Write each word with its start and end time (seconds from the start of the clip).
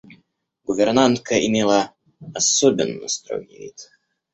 Гувернантка 0.63 1.45
имела 1.45 1.93
особенно 2.33 3.07
строгий 3.07 3.59
вид. 3.59 3.87